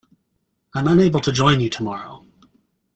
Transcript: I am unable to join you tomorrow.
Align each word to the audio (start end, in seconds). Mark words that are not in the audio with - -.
I 0.73 0.79
am 0.79 0.87
unable 0.87 1.19
to 1.19 1.31
join 1.31 1.59
you 1.59 1.69
tomorrow. 1.69 2.25